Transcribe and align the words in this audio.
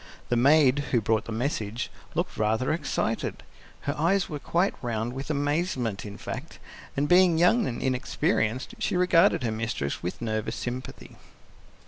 The 0.29 0.35
maid, 0.35 0.79
who 0.89 0.99
brought 0.99 1.25
the 1.25 1.31
message, 1.31 1.91
looked 2.15 2.35
rather 2.35 2.73
excited; 2.73 3.43
her 3.81 3.95
eyes 3.95 4.27
were 4.29 4.39
quite 4.39 4.73
round 4.81 5.13
with 5.13 5.29
amazement, 5.29 6.07
in 6.07 6.17
fact, 6.17 6.57
and 6.97 7.07
being 7.07 7.37
young 7.37 7.67
and 7.67 7.79
inexperienced, 7.83 8.73
she 8.79 8.97
regarded 8.97 9.43
her 9.43 9.51
mistress 9.51 10.01
with 10.01 10.19
nervous 10.19 10.55
sympathy. 10.55 11.17